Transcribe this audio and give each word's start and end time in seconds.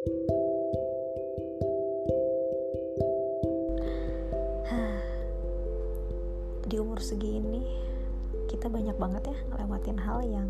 Di 6.64 6.80
umur 6.80 6.96
segini, 7.04 7.60
kita 8.48 8.72
banyak 8.72 8.96
banget 8.96 9.28
ya 9.28 9.36
ngelewatin 9.52 10.00
hal 10.00 10.24
yang 10.24 10.48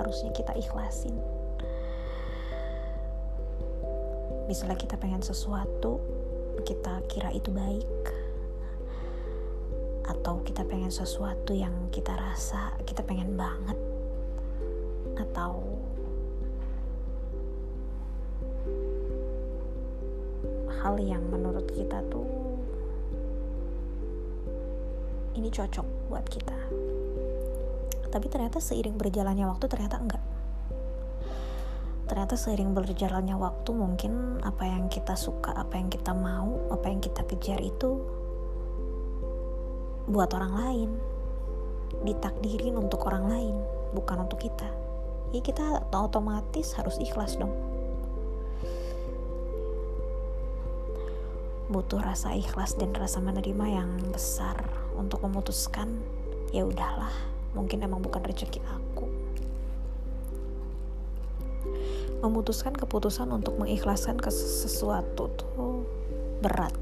harusnya 0.00 0.32
kita 0.32 0.56
ikhlasin. 0.56 1.12
Misalnya 4.48 4.80
kita 4.80 4.96
pengen 4.96 5.20
sesuatu, 5.20 6.00
kita 6.64 7.04
kira 7.12 7.36
itu 7.36 7.52
baik, 7.52 7.84
atau 10.08 10.40
kita 10.40 10.64
pengen 10.64 10.88
sesuatu 10.88 11.52
yang 11.52 11.92
kita 11.92 12.16
rasa 12.16 12.80
kita 12.88 13.04
pengen 13.04 13.36
banget, 13.36 13.76
atau 15.20 15.68
hal 20.80 20.96
yang 20.96 21.20
menurut 21.28 21.68
kita 21.68 22.00
tuh 22.08 22.24
ini 25.36 25.48
cocok 25.52 25.86
buat 26.10 26.26
kita. 26.26 26.56
Tapi 28.10 28.26
ternyata 28.26 28.58
seiring 28.58 28.98
berjalannya 28.98 29.46
waktu 29.46 29.70
ternyata 29.70 29.96
enggak. 30.02 30.24
Ternyata 32.10 32.34
seiring 32.34 32.74
berjalannya 32.74 33.38
waktu 33.38 33.70
mungkin 33.70 34.42
apa 34.42 34.66
yang 34.66 34.90
kita 34.90 35.14
suka 35.14 35.54
apa 35.54 35.78
yang 35.78 35.86
kita 35.86 36.10
mau 36.10 36.58
apa 36.74 36.90
yang 36.90 36.98
kita 36.98 37.22
kejar 37.22 37.62
itu 37.62 38.02
buat 40.10 40.34
orang 40.34 40.52
lain. 40.58 40.90
Ditakdirin 42.02 42.74
untuk 42.74 43.06
orang 43.06 43.30
lain 43.30 43.56
bukan 43.94 44.26
untuk 44.26 44.42
kita. 44.42 44.66
Ya 45.30 45.38
kita 45.38 45.86
otomatis 45.94 46.74
harus 46.74 46.98
ikhlas 46.98 47.38
dong 47.38 47.69
butuh 51.70 52.02
rasa 52.02 52.34
ikhlas 52.34 52.74
dan 52.74 52.90
rasa 52.90 53.22
menerima 53.22 53.66
yang 53.70 53.90
besar 54.10 54.58
untuk 54.98 55.22
memutuskan 55.22 56.02
ya 56.50 56.66
udahlah 56.66 57.14
mungkin 57.54 57.86
emang 57.86 58.02
bukan 58.02 58.26
rezeki 58.26 58.58
aku. 58.66 59.06
Memutuskan 62.20 62.74
keputusan 62.74 63.30
untuk 63.30 63.56
mengikhlaskan 63.56 64.18
ke 64.18 64.28
sesuatu 64.34 65.30
tuh 65.38 65.86
berat. 66.42 66.74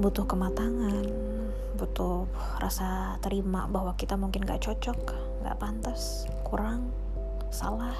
Butuh 0.00 0.24
kematangan 0.24 1.28
butuh 1.78 2.26
rasa 2.58 3.14
terima 3.22 3.70
bahwa 3.70 3.94
kita 3.94 4.18
mungkin 4.18 4.42
gak 4.42 4.66
cocok 4.66 4.98
gak 5.46 5.58
pantas 5.62 6.26
kurang 6.42 6.90
salah. 7.54 7.94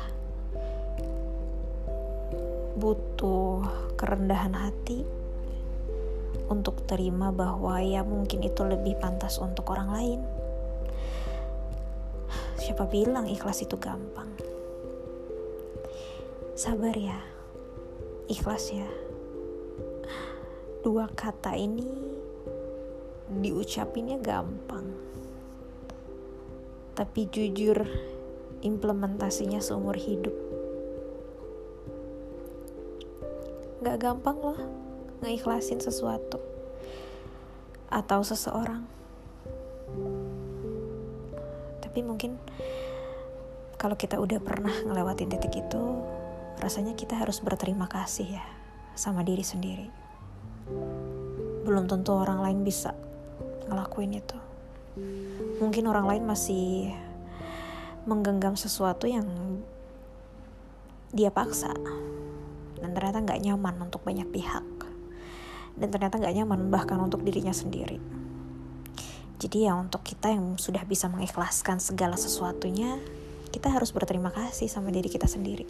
Butuh 2.75 3.88
kerendahan 3.99 4.55
hati 4.55 5.03
untuk 6.47 6.87
terima 6.87 7.35
bahwa 7.35 7.83
ya 7.83 8.07
mungkin 8.07 8.47
itu 8.47 8.63
lebih 8.63 8.97
pantas 9.03 9.43
untuk 9.43 9.69
orang 9.75 9.91
lain. 9.91 10.21
Siapa 12.57 12.87
bilang 12.87 13.27
ikhlas 13.27 13.67
itu 13.67 13.75
gampang? 13.75 14.31
Sabar 16.55 16.95
ya, 16.95 17.19
ikhlas 18.31 18.71
ya. 18.71 18.89
Dua 20.87 21.11
kata 21.11 21.59
ini 21.59 21.85
diucapinnya 23.29 24.23
gampang, 24.23 24.89
tapi 26.97 27.29
jujur 27.29 27.83
implementasinya 28.65 29.61
seumur 29.61 29.99
hidup. 29.99 30.48
Gak 33.79 34.03
gampang 34.03 34.39
loh 34.43 34.59
ngeikhlasin 35.23 35.79
sesuatu 35.79 36.43
atau 37.89 38.21
seseorang. 38.27 38.83
Tapi 41.79 42.01
mungkin 42.03 42.39
kalau 43.79 43.95
kita 43.95 44.19
udah 44.19 44.43
pernah 44.43 44.75
ngelewatin 44.83 45.31
titik 45.31 45.63
itu, 45.63 45.85
rasanya 46.59 46.99
kita 46.99 47.15
harus 47.15 47.39
berterima 47.39 47.87
kasih 47.87 48.39
ya 48.39 48.45
sama 48.99 49.23
diri 49.23 49.47
sendiri. 49.47 49.87
Belum 51.63 51.87
tentu 51.87 52.19
orang 52.19 52.43
lain 52.43 52.67
bisa 52.67 52.99
ngelakuin 53.71 54.19
itu. 54.19 54.39
Mungkin 55.63 55.87
orang 55.87 56.11
lain 56.11 56.25
masih 56.27 56.91
menggenggam 58.11 58.59
sesuatu 58.59 59.07
yang 59.07 59.27
dia 61.15 61.31
paksa 61.31 61.71
dan 62.79 62.91
ternyata 62.95 63.19
nggak 63.23 63.41
nyaman 63.45 63.75
untuk 63.83 64.03
banyak 64.03 64.29
pihak. 64.31 64.67
Dan 65.79 65.89
ternyata 65.95 66.19
nggak 66.19 66.35
nyaman 66.43 66.71
bahkan 66.75 66.99
untuk 66.99 67.23
dirinya 67.23 67.55
sendiri. 67.55 68.03
Jadi 69.39 69.71
ya 69.71 69.79
untuk 69.79 70.03
kita 70.03 70.35
yang 70.35 70.59
sudah 70.59 70.83
bisa 70.83 71.07
mengikhlaskan 71.07 71.79
segala 71.79 72.19
sesuatunya 72.19 72.99
kita 73.55 73.71
harus 73.71 73.95
berterima 73.95 74.35
kasih 74.35 74.67
sama 74.67 74.91
diri 74.91 75.07
kita 75.07 75.31
sendiri. 75.31 75.63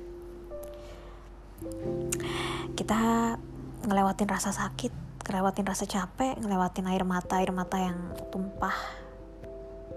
Kita 2.72 3.36
ngelewatin 3.84 4.28
rasa 4.28 4.50
sakit 4.50 5.08
ngelewatin 5.28 5.68
rasa 5.68 5.84
capek 5.84 6.40
ngelewatin 6.40 6.88
air 6.88 7.04
mata 7.04 7.36
air 7.36 7.52
mata 7.52 7.76
yang 7.76 8.16
tumpah 8.32 8.72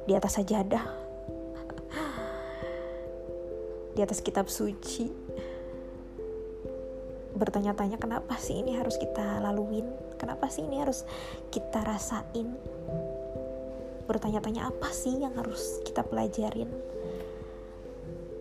di 0.04 0.12
atas 0.12 0.36
sajadah 0.36 0.84
di 3.96 4.00
atas 4.04 4.20
kitab 4.20 4.52
suci 4.52 5.08
bertanya-tanya 7.42 7.98
kenapa 7.98 8.38
sih 8.38 8.62
ini 8.62 8.78
harus 8.78 9.02
kita 9.02 9.42
laluin? 9.42 9.90
Kenapa 10.22 10.46
sih 10.46 10.62
ini 10.62 10.78
harus 10.78 11.02
kita 11.50 11.82
rasain? 11.82 12.54
Bertanya-tanya 14.06 14.70
apa 14.70 14.94
sih 14.94 15.18
yang 15.18 15.34
harus 15.34 15.82
kita 15.82 16.06
pelajarin? 16.06 16.70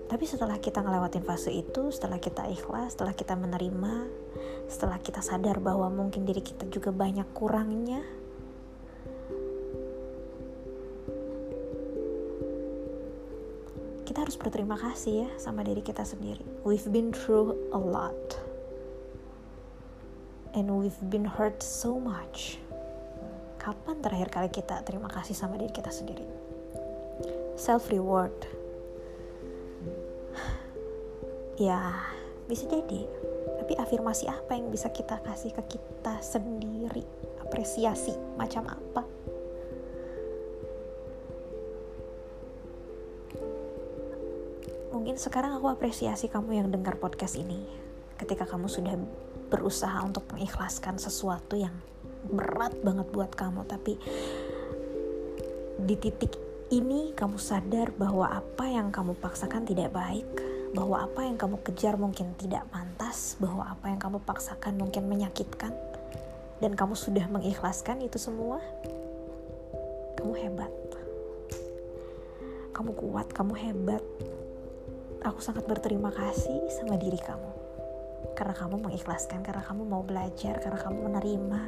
Tapi 0.04 0.24
setelah 0.28 0.60
kita 0.60 0.84
ngelewatin 0.84 1.24
fase 1.24 1.48
itu 1.48 1.88
setelah 1.88 2.20
kita 2.20 2.44
ikhlas 2.52 2.98
setelah 2.98 3.14
kita 3.16 3.38
menerima 3.38 4.10
setelah 4.66 4.98
kita 4.98 5.22
sadar 5.22 5.62
bahwa 5.62 5.86
mungkin 5.86 6.26
diri 6.26 6.42
kita 6.42 6.66
juga 6.66 6.90
banyak 6.90 7.30
kurangnya 7.30 8.02
kita 14.02 14.26
harus 14.26 14.34
berterima 14.34 14.74
kasih 14.74 15.24
ya 15.24 15.30
sama 15.38 15.62
diri 15.62 15.78
kita 15.78 16.02
sendiri. 16.02 16.42
We've 16.66 16.90
been 16.90 17.14
through 17.14 17.54
a 17.70 17.78
lot 17.78 18.39
and 20.54 20.66
we've 20.70 20.98
been 21.10 21.26
hurt 21.26 21.62
so 21.62 21.98
much. 21.98 22.58
Kapan 23.60 24.00
terakhir 24.00 24.28
kali 24.32 24.48
kita 24.50 24.82
terima 24.82 25.06
kasih 25.12 25.36
sama 25.36 25.60
diri 25.60 25.70
kita 25.70 25.92
sendiri? 25.92 26.24
Self 27.54 27.90
reward. 27.92 28.34
Ya, 31.60 31.92
bisa 32.48 32.64
jadi. 32.64 33.04
Tapi 33.60 33.76
afirmasi 33.76 34.24
apa 34.24 34.56
yang 34.56 34.72
bisa 34.72 34.88
kita 34.88 35.20
kasih 35.20 35.52
ke 35.52 35.76
kita 35.76 36.16
sendiri? 36.24 37.04
Apresiasi 37.44 38.16
macam 38.40 38.64
apa? 38.64 39.04
Mungkin 44.96 45.20
sekarang 45.20 45.52
aku 45.60 45.68
apresiasi 45.68 46.32
kamu 46.32 46.64
yang 46.64 46.72
dengar 46.72 46.96
podcast 46.96 47.36
ini. 47.36 47.60
Ketika 48.16 48.48
kamu 48.48 48.64
sudah 48.64 48.96
berusaha 49.50 49.98
untuk 50.06 50.24
mengikhlaskan 50.30 50.96
sesuatu 50.96 51.58
yang 51.58 51.74
berat 52.30 52.72
banget 52.80 53.10
buat 53.10 53.34
kamu. 53.34 53.66
Tapi 53.66 53.98
di 55.82 55.94
titik 55.98 56.38
ini 56.70 57.10
kamu 57.18 57.36
sadar 57.36 57.90
bahwa 57.98 58.30
apa 58.30 58.64
yang 58.70 58.94
kamu 58.94 59.18
paksakan 59.18 59.66
tidak 59.66 59.90
baik 59.90 60.28
bahwa 60.70 61.02
apa 61.02 61.26
yang 61.26 61.34
kamu 61.34 61.58
kejar 61.66 61.98
mungkin 61.98 62.30
tidak 62.38 62.62
pantas 62.70 63.34
bahwa 63.42 63.74
apa 63.74 63.90
yang 63.90 63.98
kamu 63.98 64.22
paksakan 64.22 64.78
mungkin 64.78 65.10
menyakitkan 65.10 65.74
dan 66.62 66.78
kamu 66.78 66.94
sudah 66.94 67.26
mengikhlaskan 67.26 68.06
itu 68.06 68.22
semua 68.22 68.62
kamu 70.14 70.34
hebat. 70.46 70.72
Kamu 72.70 72.94
kuat 72.94 73.28
kamu 73.34 73.54
hebat. 73.58 74.04
Aku 75.26 75.42
sangat 75.42 75.66
berterima 75.66 76.14
kasih 76.14 76.70
sama 76.70 76.96
diri 76.96 77.18
kamu 77.18 77.69
karena 78.40 78.56
kamu 78.56 78.88
mengikhlaskan, 78.88 79.44
karena 79.44 79.60
kamu 79.60 79.82
mau 79.84 80.00
belajar, 80.00 80.56
karena 80.64 80.80
kamu 80.80 80.98
menerima. 81.12 81.62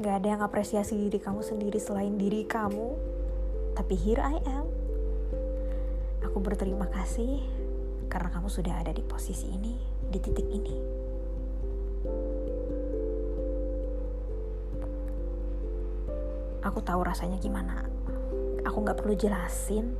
Gak 0.00 0.14
ada 0.24 0.28
yang 0.32 0.42
apresiasi 0.44 0.96
diri 0.96 1.20
kamu 1.20 1.40
sendiri 1.44 1.76
selain 1.76 2.16
diri 2.16 2.44
kamu. 2.44 2.96
Tapi 3.76 3.94
here 3.96 4.20
I 4.20 4.36
am. 4.44 4.66
Aku 6.24 6.40
berterima 6.40 6.88
kasih 6.88 7.40
karena 8.12 8.28
kamu 8.28 8.48
sudah 8.48 8.80
ada 8.80 8.92
di 8.92 9.04
posisi 9.04 9.48
ini, 9.48 9.76
di 10.08 10.18
titik 10.20 10.48
ini. 10.48 10.76
Aku 16.60 16.80
tahu 16.84 17.00
rasanya 17.04 17.40
gimana. 17.40 17.88
Aku 18.68 18.84
gak 18.84 19.00
perlu 19.00 19.16
jelasin, 19.16 19.96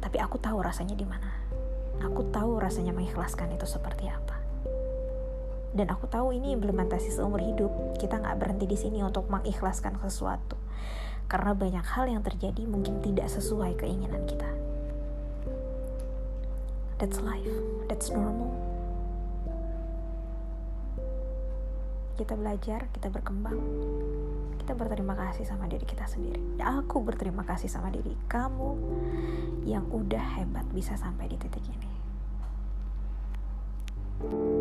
tapi 0.00 0.20
aku 0.20 0.36
tahu 0.36 0.60
rasanya 0.60 0.92
di 0.92 1.08
mana 1.08 1.49
aku 2.00 2.28
tahu 2.32 2.60
rasanya 2.60 2.96
mengikhlaskan 2.96 3.52
itu 3.54 3.68
seperti 3.68 4.08
apa. 4.08 4.40
Dan 5.70 5.86
aku 5.86 6.10
tahu 6.10 6.34
ini 6.34 6.50
implementasi 6.50 7.14
seumur 7.14 7.38
hidup. 7.38 7.70
Kita 8.02 8.18
nggak 8.18 8.36
berhenti 8.42 8.66
di 8.66 8.74
sini 8.74 8.98
untuk 9.06 9.30
mengikhlaskan 9.30 10.02
sesuatu. 10.02 10.58
Karena 11.30 11.54
banyak 11.54 11.86
hal 11.86 12.10
yang 12.10 12.26
terjadi 12.26 12.66
mungkin 12.66 12.98
tidak 12.98 13.30
sesuai 13.30 13.78
keinginan 13.78 14.26
kita. 14.26 14.50
That's 16.98 17.22
life. 17.22 17.54
That's 17.86 18.10
normal. 18.10 18.50
Kita 22.18 22.36
belajar, 22.36 22.84
kita 22.92 23.08
berkembang, 23.08 23.56
kita 24.60 24.76
berterima 24.76 25.16
kasih 25.16 25.48
sama 25.48 25.64
diri 25.70 25.88
kita 25.88 26.04
sendiri. 26.04 26.60
Aku 26.60 27.00
berterima 27.00 27.46
kasih 27.48 27.72
sama 27.72 27.88
diri 27.88 28.12
kamu 28.28 28.70
yang 29.64 29.88
udah 29.88 30.36
hebat 30.36 30.68
bisa 30.74 31.00
sampai 31.00 31.32
di 31.32 31.40
titik 31.40 31.64
ini. 31.64 31.89
thank 34.20 34.32
you 34.32 34.59